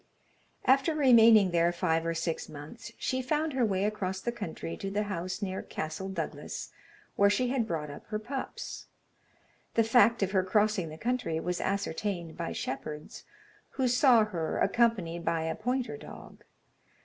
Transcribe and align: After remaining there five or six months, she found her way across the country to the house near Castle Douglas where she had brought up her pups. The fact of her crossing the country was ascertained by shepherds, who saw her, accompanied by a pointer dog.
After 0.65 0.95
remaining 0.95 1.51
there 1.51 1.71
five 1.71 2.07
or 2.07 2.15
six 2.15 2.49
months, 2.49 2.91
she 2.97 3.21
found 3.21 3.53
her 3.53 3.63
way 3.63 3.83
across 3.83 4.19
the 4.19 4.31
country 4.31 4.75
to 4.77 4.89
the 4.89 5.03
house 5.03 5.43
near 5.43 5.61
Castle 5.61 6.09
Douglas 6.09 6.71
where 7.15 7.29
she 7.29 7.49
had 7.49 7.67
brought 7.67 7.91
up 7.91 8.07
her 8.07 8.17
pups. 8.17 8.87
The 9.75 9.83
fact 9.83 10.23
of 10.23 10.31
her 10.31 10.41
crossing 10.43 10.89
the 10.89 10.97
country 10.97 11.39
was 11.39 11.61
ascertained 11.61 12.35
by 12.35 12.51
shepherds, 12.51 13.25
who 13.73 13.87
saw 13.87 14.25
her, 14.25 14.57
accompanied 14.57 15.23
by 15.23 15.43
a 15.43 15.53
pointer 15.53 15.97
dog. 15.97 16.45